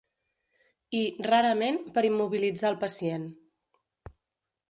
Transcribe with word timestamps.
I, 0.99 1.01
rarament, 1.27 1.77
per 1.97 2.05
immobilitzar 2.09 2.71
el 2.73 2.79
pacient. 2.87 3.27